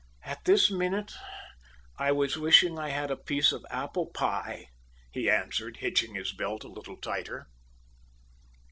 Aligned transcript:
"At 0.23 0.45
this 0.45 0.71
minute 0.71 1.13
I 1.95 2.11
was 2.11 2.35
wishing 2.35 2.79
I 2.79 2.89
had 2.89 3.11
a 3.11 3.15
piece 3.15 3.51
of 3.51 3.63
apple 3.69 4.07
pie," 4.07 4.65
he 5.11 5.29
answered, 5.29 5.77
hitching 5.77 6.15
his 6.15 6.33
belt 6.33 6.63
a 6.63 6.69
little 6.69 6.97
tighter. 6.97 7.45